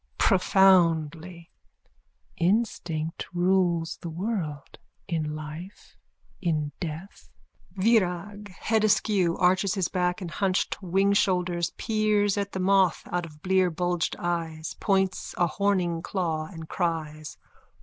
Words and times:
(Profoundly.) 0.17 1.51
Instinct 2.35 3.27
rules 3.35 3.97
the 3.97 4.09
world. 4.09 4.79
In 5.07 5.35
life. 5.35 5.95
In 6.41 6.71
death. 6.79 7.29
VIRAG: 7.73 8.45
_(Head 8.63 8.83
askew, 8.83 9.37
arches 9.37 9.75
his 9.75 9.89
back 9.89 10.19
and 10.19 10.31
hunched 10.31 10.79
wingshoulders, 10.81 11.69
peers 11.77 12.35
at 12.35 12.53
the 12.53 12.59
moth 12.59 13.03
out 13.11 13.27
of 13.27 13.43
blear 13.43 13.69
bulged 13.69 14.15
eyes, 14.17 14.73
points 14.79 15.35
a 15.37 15.45
horning 15.45 16.01
claw 16.01 16.47
and 16.47 16.67
cries.) 16.67 17.37